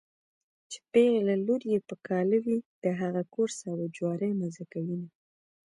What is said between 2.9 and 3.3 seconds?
هغه